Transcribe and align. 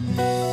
Mm-hmm. 0.00 0.43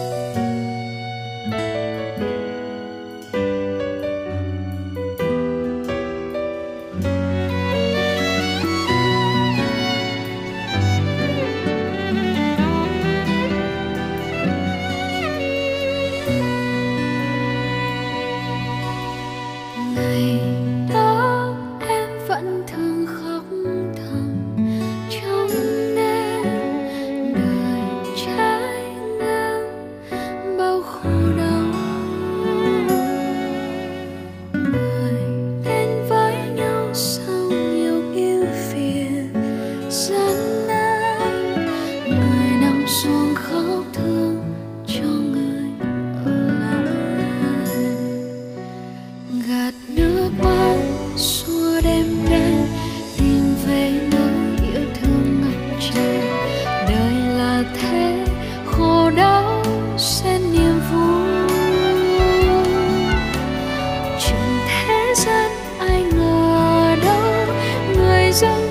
生。 68.42 68.71